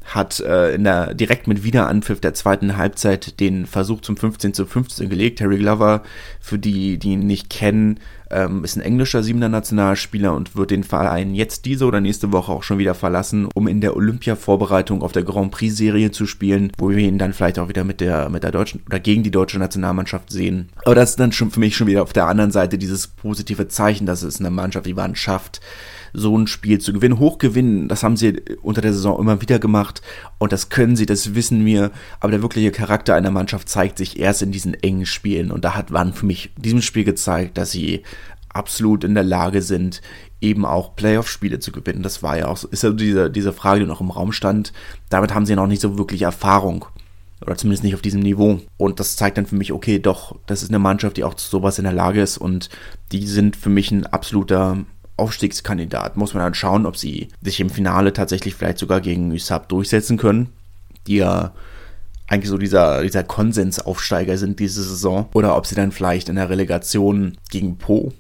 hat 0.06 0.40
äh, 0.40 0.74
in 0.74 0.84
der 0.84 1.14
direkt 1.14 1.48
mit 1.48 1.64
Wiederanpfiff 1.64 2.20
der 2.20 2.34
zweiten 2.34 2.76
Halbzeit 2.76 3.40
den 3.40 3.66
Versuch 3.66 4.00
zum 4.00 4.16
15 4.16 4.54
zu 4.54 4.64
15 4.64 5.08
gelegt. 5.08 5.40
Harry 5.40 5.58
Glover, 5.58 6.02
für 6.40 6.58
die, 6.58 6.98
die 6.98 7.12
ihn 7.12 7.26
nicht 7.26 7.50
kennen, 7.50 7.98
ähm, 8.30 8.64
ist 8.64 8.76
ein 8.76 8.82
englischer 8.82 9.22
siebender 9.22 9.48
Nationalspieler 9.48 10.34
und 10.34 10.56
wird 10.56 10.70
den 10.70 10.84
Verein 10.84 11.34
jetzt 11.34 11.64
diese 11.64 11.86
oder 11.86 12.00
nächste 12.00 12.32
Woche 12.32 12.52
auch 12.52 12.62
schon 12.62 12.78
wieder 12.78 12.94
verlassen, 12.94 13.48
um 13.54 13.68
in 13.68 13.80
der 13.80 13.96
Olympia-Vorbereitung 13.96 15.02
auf 15.02 15.12
der 15.12 15.22
Grand 15.22 15.52
Prix-Serie 15.52 16.10
zu 16.10 16.26
spielen, 16.26 16.72
wo 16.78 16.90
wir 16.90 16.98
ihn 16.98 17.18
dann 17.18 17.32
vielleicht 17.32 17.58
auch 17.58 17.68
wieder 17.68 17.84
mit 17.84 18.00
der, 18.00 18.28
mit 18.28 18.42
der 18.42 18.52
deutschen 18.52 18.82
oder 18.86 19.00
gegen 19.00 19.22
die 19.22 19.30
deutsche 19.30 19.58
Nationalmannschaft 19.58 20.30
sehen. 20.30 20.68
Aber 20.84 20.94
das 20.94 21.10
ist 21.10 21.20
dann 21.20 21.32
schon 21.32 21.50
für 21.50 21.60
mich 21.60 21.76
schon 21.76 21.86
wieder 21.86 22.02
auf 22.02 22.12
der 22.12 22.26
anderen 22.26 22.50
Seite 22.50 22.78
dieses 22.78 23.08
positive 23.08 23.68
Zeichen, 23.68 24.06
dass 24.06 24.22
es 24.22 24.40
eine 24.40 24.50
Mannschaft, 24.50 24.86
die 24.86 24.94
man 24.94 25.16
schafft, 25.16 25.60
so 26.16 26.36
ein 26.36 26.46
Spiel 26.46 26.80
zu 26.80 26.92
gewinnen. 26.92 27.18
Hochgewinnen, 27.18 27.88
das 27.88 28.02
haben 28.02 28.16
sie 28.16 28.42
unter 28.62 28.80
der 28.80 28.92
Saison 28.92 29.20
immer 29.20 29.40
wieder 29.42 29.58
gemacht 29.58 30.02
und 30.38 30.52
das 30.52 30.68
können 30.68 30.96
sie, 30.96 31.06
das 31.06 31.34
wissen 31.34 31.64
wir. 31.64 31.90
Aber 32.20 32.30
der 32.30 32.42
wirkliche 32.42 32.70
Charakter 32.70 33.14
einer 33.14 33.30
Mannschaft 33.30 33.68
zeigt 33.68 33.98
sich 33.98 34.18
erst 34.18 34.42
in 34.42 34.52
diesen 34.52 34.74
engen 34.74 35.06
Spielen 35.06 35.50
und 35.50 35.64
da 35.64 35.74
hat 35.74 35.90
man 35.90 36.12
für 36.12 36.26
mich 36.26 36.50
in 36.56 36.62
diesem 36.62 36.82
Spiel 36.82 37.04
gezeigt, 37.04 37.58
dass 37.58 37.70
sie 37.70 38.02
absolut 38.48 39.04
in 39.04 39.14
der 39.14 39.24
Lage 39.24 39.60
sind, 39.60 40.00
eben 40.40 40.64
auch 40.64 40.96
Playoff-Spiele 40.96 41.58
zu 41.60 41.72
gewinnen. 41.72 42.02
Das 42.02 42.22
war 42.22 42.38
ja 42.38 42.48
auch 42.48 42.56
so, 42.56 42.68
ist 42.68 42.82
ja 42.82 42.90
diese, 42.90 43.30
diese 43.30 43.52
Frage, 43.52 43.80
die 43.80 43.86
noch 43.86 44.00
im 44.00 44.10
Raum 44.10 44.32
stand. 44.32 44.72
Damit 45.10 45.34
haben 45.34 45.46
sie 45.46 45.54
noch 45.54 45.66
nicht 45.66 45.82
so 45.82 45.98
wirklich 45.98 46.22
Erfahrung. 46.22 46.86
Oder 47.42 47.56
zumindest 47.56 47.84
nicht 47.84 47.94
auf 47.94 48.00
diesem 48.00 48.20
Niveau. 48.20 48.60
Und 48.78 48.98
das 48.98 49.16
zeigt 49.16 49.36
dann 49.36 49.46
für 49.46 49.56
mich, 49.56 49.72
okay, 49.72 49.98
doch, 49.98 50.36
das 50.46 50.62
ist 50.62 50.70
eine 50.70 50.78
Mannschaft, 50.78 51.18
die 51.18 51.24
auch 51.24 51.34
zu 51.34 51.48
sowas 51.48 51.78
in 51.78 51.84
der 51.84 51.92
Lage 51.92 52.22
ist 52.22 52.38
und 52.38 52.70
die 53.12 53.26
sind 53.26 53.56
für 53.56 53.68
mich 53.68 53.90
ein 53.90 54.06
absoluter 54.06 54.78
Aufstiegskandidat. 55.16 56.16
Muss 56.16 56.34
man 56.34 56.42
dann 56.42 56.54
schauen, 56.54 56.86
ob 56.86 56.96
sie 56.96 57.28
sich 57.42 57.60
im 57.60 57.70
Finale 57.70 58.12
tatsächlich 58.12 58.54
vielleicht 58.54 58.78
sogar 58.78 59.00
gegen 59.00 59.32
USAP 59.32 59.68
durchsetzen 59.68 60.18
können, 60.18 60.50
die 61.06 61.16
ja 61.16 61.52
eigentlich 62.28 62.50
so 62.50 62.58
dieser, 62.58 63.02
dieser 63.02 63.22
Konsensaufsteiger 63.22 64.36
sind 64.36 64.58
diese 64.58 64.82
Saison. 64.82 65.28
Oder 65.32 65.56
ob 65.56 65.66
sie 65.66 65.74
dann 65.74 65.92
vielleicht 65.92 66.28
in 66.28 66.36
der 66.36 66.50
Relegation 66.50 67.38
gegen 67.50 67.78
Po, 67.78 68.12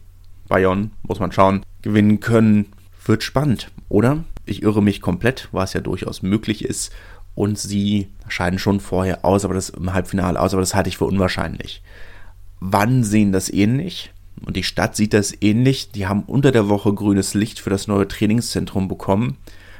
Bayern, 0.48 0.92
muss 1.02 1.18
man 1.18 1.32
schauen, 1.32 1.64
gewinnen 1.82 2.20
können. 2.20 2.66
Wird 3.04 3.22
spannend, 3.22 3.70
oder? 3.88 4.24
Ich 4.44 4.62
irre 4.62 4.82
mich 4.82 5.00
komplett, 5.00 5.48
was 5.52 5.72
ja 5.72 5.80
durchaus 5.80 6.22
möglich 6.22 6.64
ist. 6.64 6.92
Und 7.34 7.58
sie 7.58 8.08
scheiden 8.28 8.58
schon 8.58 8.80
vorher 8.80 9.24
aus, 9.24 9.44
aber 9.44 9.54
das 9.54 9.68
im 9.70 9.92
Halbfinale 9.92 10.40
aus, 10.40 10.54
aber 10.54 10.62
das 10.62 10.74
halte 10.74 10.88
ich 10.88 10.96
für 10.96 11.04
unwahrscheinlich. 11.04 11.82
Wann 12.60 13.04
sehen 13.04 13.32
das 13.32 13.52
ähnlich? 13.52 14.12
Und 14.44 14.56
die 14.56 14.62
Stadt 14.62 14.96
sieht 14.96 15.14
das 15.14 15.34
ähnlich. 15.40 15.92
Die 15.92 16.06
haben 16.06 16.24
unter 16.24 16.52
der 16.52 16.68
Woche 16.68 16.92
grünes 16.92 17.34
Licht 17.34 17.60
für 17.60 17.70
das 17.70 17.86
neue 17.86 18.08
Trainingszentrum 18.08 18.88
bekommen. 18.88 19.38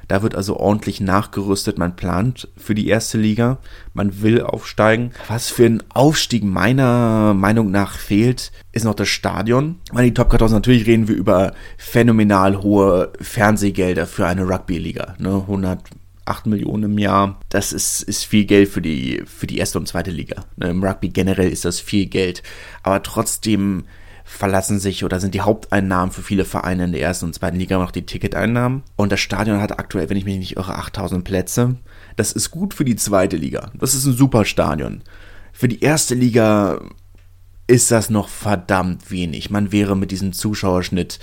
Da 0.09 0.23
wird 0.23 0.35
also 0.35 0.57
ordentlich 0.57 1.01
nachgerüstet. 1.01 1.79
Man 1.79 1.97
plant 1.97 2.49
für 2.57 2.75
die 2.75 2.89
erste 2.89 3.19
Liga. 3.19 3.59
Man 3.93 4.23
will 4.23 4.41
aufsteigen. 4.41 5.11
Was 5.29 5.51
für 5.51 5.67
ein 5.67 5.83
Aufstieg 5.89 6.45
meiner 6.45 7.35
Meinung 7.35 7.71
nach 7.71 7.99
fehlt, 7.99 8.53
ist 8.73 8.85
noch 8.85 8.95
das 8.95 9.09
Stadion. 9.09 9.81
Weil 9.91 10.07
die 10.07 10.15
Top 10.15 10.31
14 10.31 10.51
natürlich 10.51 10.87
reden 10.87 11.09
wir 11.09 11.17
über 11.17 11.55
phänomenal 11.77 12.63
hohe 12.63 13.13
Fernsehgelder 13.21 14.07
für 14.07 14.27
eine 14.27 14.49
Rugby-Liga. 14.49 15.17
Ne? 15.19 15.41
108 15.41 16.47
Millionen 16.47 16.85
im 16.93 16.99
Jahr. 16.99 17.41
Das 17.49 17.73
ist, 17.73 18.03
ist 18.03 18.25
viel 18.25 18.45
Geld 18.45 18.69
für 18.69 18.83
die, 18.83 19.23
für 19.27 19.49
die 19.49 19.59
erste 19.59 19.79
und 19.79 19.89
zweite 19.89 20.13
Liga. 20.13 20.45
Ne? 20.57 20.69
Im 20.69 20.85
Rugby 20.85 21.09
generell 21.09 21.51
ist 21.51 21.65
das 21.65 21.81
viel 21.81 22.07
Geld. 22.07 22.45
Aber 22.85 23.03
trotzdem 23.03 23.85
verlassen 24.27 24.81
sich 24.81 25.05
oder 25.05 25.21
sind 25.21 25.35
die 25.35 25.41
Haupteinnahmen 25.41 26.13
für 26.13 26.21
viele 26.21 26.45
Vereine 26.45 26.85
in 26.85 26.93
der 26.93 27.01
ersten 27.01 27.27
und 27.27 27.35
zweiten 27.35 27.59
Liga 27.59 27.79
noch 27.79 27.93
die 27.93 28.05
Ticketeinnahmen. 28.05 28.83
Und 28.97 29.13
das 29.13 29.21
Stadion 29.21 29.61
hat 29.61 29.79
aktuell, 29.79 30.11
wenn 30.11 30.17
ich 30.17 30.25
mich 30.25 30.39
nicht 30.39 30.57
irre, 30.57 30.77
8000 30.77 31.25
Plätze. 31.25 31.77
Das 32.17 32.33
ist 32.33 32.51
gut 32.51 32.75
für 32.75 32.85
die 32.85 32.97
zweite 32.97 33.37
Liga. 33.37 33.71
Das 33.75 33.95
ist 33.95 34.05
ein 34.05 34.13
super 34.13 34.45
Stadion. 34.45 35.03
Für 35.53 35.69
die 35.69 35.81
erste 35.81 36.17
Liga 36.17 36.81
ist 37.69 37.91
das 37.93 38.11
noch 38.11 38.29
verdammt 38.29 39.11
wenig. 39.11 39.51
Man 39.51 39.71
wäre 39.71 39.97
mit 39.97 40.11
diesem 40.11 40.33
Zuschauerschnitt 40.33 41.21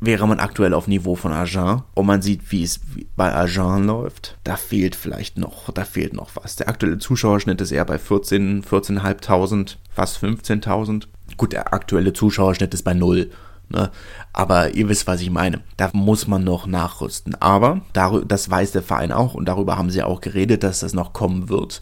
wäre 0.00 0.28
man 0.28 0.38
aktuell 0.38 0.74
auf 0.74 0.86
Niveau 0.86 1.16
von 1.16 1.32
Agen 1.32 1.82
und 1.94 2.06
man 2.06 2.22
sieht, 2.22 2.52
wie 2.52 2.62
es 2.62 2.80
bei 3.16 3.34
Agen 3.34 3.84
läuft, 3.84 4.38
da 4.44 4.56
fehlt 4.56 4.94
vielleicht 4.94 5.38
noch, 5.38 5.72
da 5.72 5.84
fehlt 5.84 6.14
noch 6.14 6.30
was. 6.34 6.56
Der 6.56 6.68
aktuelle 6.68 6.98
Zuschauerschnitt 6.98 7.60
ist 7.60 7.72
eher 7.72 7.84
bei 7.84 7.98
14, 7.98 8.62
14.500, 8.62 9.76
fast 9.90 10.22
15.000. 10.22 11.08
Gut, 11.36 11.52
der 11.52 11.72
aktuelle 11.72 12.12
Zuschauerschnitt 12.12 12.74
ist 12.74 12.82
bei 12.82 12.94
null. 12.94 13.30
Ne? 13.68 13.90
Aber 14.32 14.74
ihr 14.74 14.88
wisst, 14.88 15.06
was 15.06 15.20
ich 15.20 15.30
meine. 15.30 15.60
Da 15.76 15.90
muss 15.92 16.26
man 16.26 16.44
noch 16.44 16.66
nachrüsten. 16.66 17.34
Aber 17.36 17.82
das 17.92 18.50
weiß 18.50 18.72
der 18.72 18.82
Verein 18.82 19.12
auch 19.12 19.34
und 19.34 19.46
darüber 19.46 19.76
haben 19.76 19.90
sie 19.90 20.02
auch 20.02 20.20
geredet, 20.20 20.62
dass 20.62 20.80
das 20.80 20.94
noch 20.94 21.12
kommen 21.12 21.48
wird. 21.48 21.80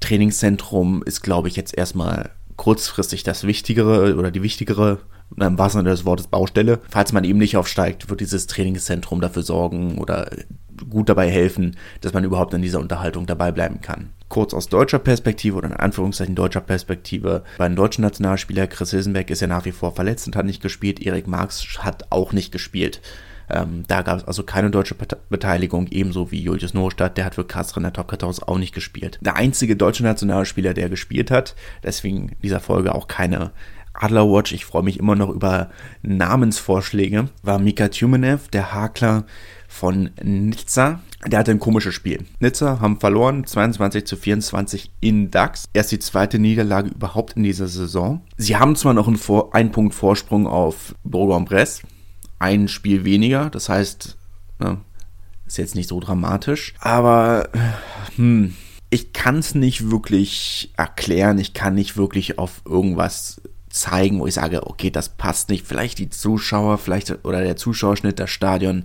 Trainingszentrum 0.00 1.02
ist, 1.02 1.22
glaube 1.22 1.48
ich, 1.48 1.56
jetzt 1.56 1.76
erstmal 1.76 2.30
kurzfristig 2.56 3.22
das 3.22 3.46
Wichtigere 3.46 4.16
oder 4.16 4.30
die 4.30 4.42
wichtigere 4.42 4.98
im 5.38 5.58
wahrsten 5.58 5.80
Sinne 5.80 5.90
des 5.90 6.04
Wortes 6.04 6.26
Baustelle. 6.26 6.80
Falls 6.88 7.12
man 7.12 7.24
eben 7.24 7.38
nicht 7.38 7.56
aufsteigt, 7.56 8.10
wird 8.10 8.20
dieses 8.20 8.46
Trainingszentrum 8.46 9.20
dafür 9.20 9.42
sorgen 9.42 9.98
oder 9.98 10.30
gut 10.88 11.08
dabei 11.08 11.30
helfen, 11.30 11.76
dass 12.00 12.12
man 12.12 12.24
überhaupt 12.24 12.54
in 12.54 12.62
dieser 12.62 12.80
Unterhaltung 12.80 13.26
dabei 13.26 13.52
bleiben 13.52 13.80
kann. 13.80 14.10
Kurz 14.30 14.54
aus 14.54 14.68
deutscher 14.68 15.00
Perspektive 15.00 15.56
oder 15.56 15.66
in 15.66 15.74
Anführungszeichen 15.74 16.36
deutscher 16.36 16.60
Perspektive. 16.60 17.42
Beim 17.58 17.74
deutschen 17.74 18.02
Nationalspieler 18.02 18.68
Chris 18.68 18.92
Hilsenbeck 18.92 19.28
ist 19.28 19.40
ja 19.40 19.48
nach 19.48 19.64
wie 19.64 19.72
vor 19.72 19.92
verletzt 19.92 20.28
und 20.28 20.36
hat 20.36 20.46
nicht 20.46 20.62
gespielt. 20.62 21.04
Erik 21.04 21.26
Marx 21.26 21.80
hat 21.80 22.04
auch 22.10 22.32
nicht 22.32 22.52
gespielt. 22.52 23.02
Ähm, 23.50 23.82
da 23.88 24.02
gab 24.02 24.18
es 24.18 24.24
also 24.24 24.44
keine 24.44 24.70
deutsche 24.70 24.94
Beteiligung, 25.28 25.88
ebenso 25.88 26.30
wie 26.30 26.40
Julius 26.40 26.74
Nostadt, 26.74 27.18
der 27.18 27.24
hat 27.24 27.34
für 27.34 27.44
Kassel 27.44 27.78
in 27.78 27.82
der 27.82 27.92
Top 27.92 28.10
14 28.10 28.44
auch 28.44 28.58
nicht 28.58 28.72
gespielt. 28.72 29.18
Der 29.20 29.34
einzige 29.34 29.74
deutsche 29.74 30.04
Nationalspieler, 30.04 30.74
der 30.74 30.88
gespielt 30.88 31.32
hat, 31.32 31.56
deswegen 31.82 32.36
dieser 32.40 32.60
Folge 32.60 32.94
auch 32.94 33.08
keine 33.08 33.50
Adlerwatch, 33.94 34.52
ich 34.52 34.64
freue 34.64 34.84
mich 34.84 35.00
immer 35.00 35.16
noch 35.16 35.30
über 35.30 35.70
Namensvorschläge, 36.02 37.28
war 37.42 37.58
Mika 37.58 37.88
Tumenev, 37.88 38.48
der 38.48 38.72
Hakler 38.72 39.24
von 39.70 40.10
Nizza. 40.22 41.00
Der 41.26 41.38
hatte 41.38 41.52
ein 41.52 41.60
komisches 41.60 41.94
Spiel. 41.94 42.24
Nizza 42.40 42.80
haben 42.80 42.98
verloren, 42.98 43.46
22 43.46 44.04
zu 44.04 44.16
24 44.16 44.90
in 45.00 45.30
DAX. 45.30 45.64
Erst 45.72 45.92
die 45.92 45.98
zweite 45.98 46.38
Niederlage 46.38 46.90
überhaupt 46.90 47.34
in 47.36 47.44
dieser 47.44 47.68
Saison. 47.68 48.22
Sie 48.36 48.56
haben 48.56 48.74
zwar 48.76 48.94
noch 48.94 49.06
einen, 49.06 49.16
Vor 49.16 49.54
einen 49.54 49.70
Punkt 49.70 49.94
Vorsprung 49.94 50.46
auf 50.46 50.94
Bourg-en-Bresse, 51.04 51.82
ein 52.38 52.68
Spiel 52.68 53.04
weniger, 53.04 53.48
das 53.48 53.68
heißt, 53.68 54.18
ne, 54.58 54.78
ist 55.46 55.58
jetzt 55.58 55.74
nicht 55.74 55.88
so 55.88 56.00
dramatisch, 56.00 56.74
aber 56.80 57.48
hm, 58.16 58.54
ich 58.90 59.12
kann 59.12 59.38
es 59.38 59.54
nicht 59.54 59.90
wirklich 59.90 60.72
erklären, 60.76 61.38
ich 61.38 61.54
kann 61.54 61.74
nicht 61.74 61.96
wirklich 61.96 62.38
auf 62.38 62.62
irgendwas 62.64 63.40
zeigen, 63.68 64.18
wo 64.18 64.26
ich 64.26 64.34
sage, 64.34 64.66
okay, 64.66 64.90
das 64.90 65.10
passt 65.10 65.48
nicht. 65.48 65.64
Vielleicht 65.66 65.98
die 65.98 66.10
Zuschauer, 66.10 66.76
vielleicht 66.78 67.24
oder 67.24 67.40
der 67.40 67.56
Zuschauerschnitt, 67.56 68.18
das 68.18 68.30
Stadion. 68.30 68.84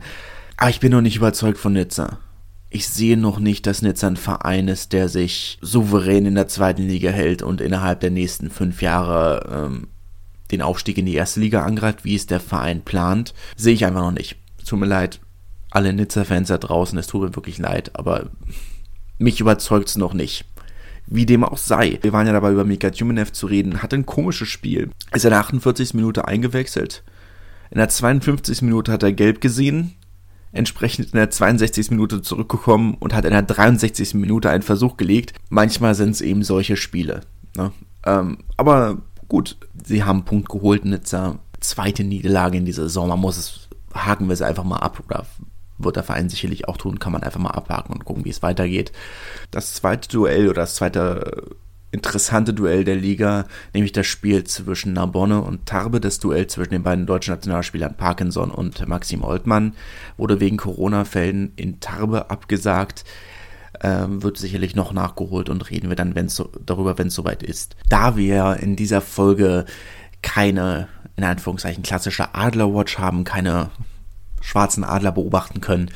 Aber 0.57 0.69
ich 0.69 0.79
bin 0.79 0.91
noch 0.91 1.01
nicht 1.01 1.17
überzeugt 1.17 1.57
von 1.57 1.73
Nizza. 1.73 2.19
Ich 2.69 2.87
sehe 2.87 3.17
noch 3.17 3.39
nicht, 3.39 3.67
dass 3.67 3.81
Nizza 3.81 4.07
ein 4.07 4.17
Verein 4.17 4.67
ist, 4.67 4.93
der 4.93 5.07
sich 5.09 5.57
souverän 5.61 6.25
in 6.25 6.35
der 6.35 6.47
zweiten 6.47 6.87
Liga 6.87 7.09
hält 7.09 7.41
und 7.41 7.61
innerhalb 7.61 7.99
der 7.99 8.11
nächsten 8.11 8.49
fünf 8.49 8.81
Jahre 8.81 9.67
ähm, 9.69 9.87
den 10.51 10.61
Aufstieg 10.61 10.97
in 10.97 11.05
die 11.05 11.15
erste 11.15 11.39
Liga 11.39 11.63
angreift, 11.63 12.03
wie 12.03 12.15
es 12.15 12.27
der 12.27 12.39
Verein 12.39 12.81
plant. 12.81 13.33
Sehe 13.55 13.73
ich 13.73 13.85
einfach 13.85 14.01
noch 14.01 14.11
nicht. 14.11 14.37
Tut 14.65 14.79
mir 14.79 14.85
leid, 14.85 15.19
alle 15.69 15.93
Nizza-Fans 15.93 16.47
da 16.47 16.57
draußen, 16.57 16.97
es 16.97 17.07
tut 17.07 17.21
mir 17.21 17.35
wirklich 17.35 17.57
leid, 17.57 17.91
aber 17.95 18.29
mich 19.17 19.39
überzeugt 19.39 19.89
es 19.89 19.97
noch 19.97 20.13
nicht. 20.13 20.45
Wie 21.07 21.25
dem 21.25 21.43
auch 21.43 21.57
sei. 21.57 21.99
Wir 22.01 22.13
waren 22.13 22.25
ja 22.25 22.33
dabei, 22.33 22.51
über 22.51 22.65
Mika 22.65 22.89
Tjumenev 22.89 23.31
zu 23.31 23.45
reden. 23.45 23.83
Hatte 23.83 23.95
ein 23.95 24.07
komisches 24.07 24.49
Spiel. 24.49 24.89
Ist 25.13 25.23
in 25.23 25.29
der 25.29 25.39
48. 25.39 25.93
Minute 25.93 26.27
eingewechselt. 26.27 27.03
In 27.69 27.77
der 27.77 27.89
52. 27.89 28.63
Minute 28.63 28.91
hat 28.91 29.03
er 29.03 29.13
gelb 29.13 29.39
gesehen. 29.39 29.93
Entsprechend 30.55 31.13
in 31.13 31.17
der 31.17 31.29
62. 31.29 31.91
Minute 31.91 32.21
zurückgekommen 32.21 32.95
und 32.99 33.13
hat 33.13 33.25
in 33.25 33.31
der 33.31 33.41
63. 33.41 34.15
Minute 34.15 34.49
einen 34.49 34.63
Versuch 34.63 34.97
gelegt. 34.97 35.33
Manchmal 35.49 35.95
sind 35.95 36.11
es 36.11 36.21
eben 36.21 36.43
solche 36.43 36.77
Spiele. 36.77 37.21
Ne? 37.55 37.71
Ähm, 38.05 38.39
aber 38.57 38.97
gut, 39.27 39.57
sie 39.83 40.03
haben 40.03 40.19
einen 40.19 40.25
Punkt 40.25 40.49
geholt. 40.49 40.85
Nizza, 40.85 41.39
zweite 41.59 42.03
Niederlage 42.03 42.57
in 42.57 42.65
dieser 42.65 42.83
Saison. 42.83 43.09
Man 43.09 43.19
muss 43.19 43.37
es, 43.37 43.69
haken 43.93 44.27
wir 44.27 44.33
es 44.33 44.41
einfach 44.41 44.63
mal 44.63 44.77
ab 44.77 45.01
oder 45.05 45.25
wird 45.77 45.97
der 45.97 46.03
Verein 46.03 46.29
sicherlich 46.29 46.67
auch 46.67 46.77
tun, 46.77 46.99
kann 46.99 47.11
man 47.11 47.23
einfach 47.23 47.39
mal 47.39 47.51
abhaken 47.51 47.93
und 47.93 48.05
gucken, 48.05 48.25
wie 48.25 48.29
es 48.29 48.41
weitergeht. 48.41 48.91
Das 49.51 49.73
zweite 49.73 50.07
Duell 50.07 50.47
oder 50.47 50.61
das 50.61 50.75
zweite 50.75 51.55
interessante 51.95 52.53
Duell 52.53 52.83
der 52.83 52.97
Liga, 52.97 53.45
nämlich 53.73 53.93
das 53.93 54.05
Spiel 54.05 54.43
zwischen 54.43 54.93
Narbonne 54.93 55.41
und 55.41 55.65
Tarbe, 55.65 55.99
das 55.99 56.19
Duell 56.19 56.45
zwischen 56.47 56.73
den 56.73 56.83
beiden 56.83 57.05
deutschen 57.05 57.33
Nationalspielern 57.33 57.95
Parkinson 57.95 58.51
und 58.51 58.87
Maxim 58.87 59.23
Oltmann, 59.23 59.73
wurde 60.17 60.39
wegen 60.39 60.57
Corona-Fällen 60.57 61.53
in 61.55 61.79
Tarbe 61.79 62.29
abgesagt. 62.29 63.05
Ähm, 63.81 64.23
wird 64.23 64.37
sicherlich 64.37 64.75
noch 64.75 64.93
nachgeholt 64.93 65.49
und 65.49 65.69
reden 65.69 65.89
wir 65.89 65.97
dann 65.97 66.15
wenn's 66.15 66.35
so, 66.35 66.49
darüber, 66.65 66.97
wenn 66.97 67.07
es 67.07 67.15
soweit 67.15 67.43
ist. 67.43 67.75
Da 67.89 68.15
wir 68.15 68.57
in 68.61 68.77
dieser 68.77 69.01
Folge 69.01 69.65
keine, 70.21 70.87
in 71.17 71.23
Anführungszeichen, 71.25 71.83
klassische 71.83 72.35
Adlerwatch 72.35 72.97
haben, 72.97 73.25
keine 73.25 73.69
schwarzen 74.41 74.83
Adler 74.83 75.11
beobachten 75.11 75.59
können. 75.59 75.91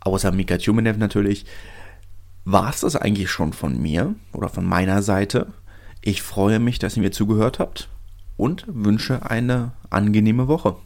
Außer 0.00 0.32
Mika 0.32 0.56
Tjumenev 0.56 0.96
natürlich. 0.96 1.44
War 2.46 2.68
es 2.68 2.80
das 2.80 2.94
eigentlich 2.94 3.30
schon 3.30 3.54
von 3.54 3.80
mir 3.80 4.14
oder 4.32 4.50
von 4.50 4.66
meiner 4.66 5.02
Seite? 5.02 5.46
Ich 6.02 6.20
freue 6.20 6.58
mich, 6.58 6.78
dass 6.78 6.96
ihr 6.96 7.02
mir 7.02 7.10
zugehört 7.10 7.58
habt 7.58 7.88
und 8.36 8.64
wünsche 8.68 9.30
eine 9.30 9.72
angenehme 9.88 10.46
Woche. 10.46 10.76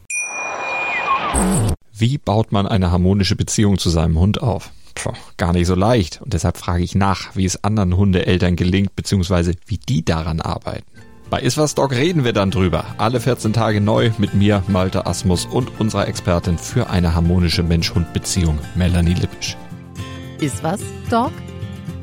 Wie 1.91 2.17
baut 2.17 2.53
man 2.53 2.65
eine 2.65 2.91
harmonische 2.91 3.35
Beziehung 3.35 3.77
zu 3.77 3.89
seinem 3.89 4.17
Hund 4.17 4.41
auf? 4.41 4.71
Puh, 4.95 5.11
gar 5.35 5.51
nicht 5.51 5.67
so 5.67 5.75
leicht. 5.75 6.21
Und 6.21 6.33
deshalb 6.33 6.55
frage 6.55 6.83
ich 6.83 6.95
nach, 6.95 7.35
wie 7.35 7.43
es 7.43 7.61
anderen 7.61 7.97
Hundeeltern 7.97 8.55
gelingt, 8.55 8.95
beziehungsweise 8.95 9.53
wie 9.65 9.77
die 9.77 10.05
daran 10.05 10.39
arbeiten. 10.39 10.85
Bei 11.29 11.41
Iswas 11.41 11.75
Dog 11.75 11.91
reden 11.91 12.23
wir 12.23 12.33
dann 12.33 12.51
drüber. 12.51 12.85
Alle 12.97 13.19
14 13.19 13.51
Tage 13.51 13.81
neu 13.81 14.11
mit 14.17 14.33
mir, 14.33 14.63
Malte 14.67 15.05
Asmus 15.05 15.45
und 15.45 15.79
unserer 15.79 16.07
Expertin 16.07 16.57
für 16.57 16.89
eine 16.89 17.13
harmonische 17.13 17.63
Mensch-Hund-Beziehung, 17.63 18.57
Melanie 18.75 19.13
Lippisch. 19.13 19.57
Iswas 20.39 20.81
Dog 21.09 21.33